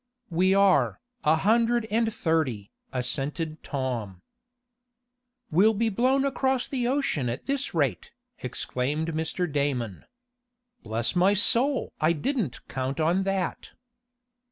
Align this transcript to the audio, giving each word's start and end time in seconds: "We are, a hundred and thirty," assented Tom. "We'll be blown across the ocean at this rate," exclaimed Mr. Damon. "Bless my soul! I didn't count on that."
"We 0.31 0.55
are, 0.55 0.99
a 1.23 1.35
hundred 1.35 1.85
and 1.91 2.11
thirty," 2.11 2.71
assented 2.91 3.61
Tom. 3.61 4.23
"We'll 5.51 5.75
be 5.75 5.89
blown 5.89 6.25
across 6.25 6.67
the 6.67 6.87
ocean 6.87 7.29
at 7.29 7.45
this 7.45 7.75
rate," 7.75 8.11
exclaimed 8.39 9.09
Mr. 9.09 9.45
Damon. 9.51 10.05
"Bless 10.81 11.15
my 11.15 11.35
soul! 11.35 11.93
I 12.01 12.13
didn't 12.13 12.67
count 12.67 12.99
on 12.99 13.25
that." 13.25 13.73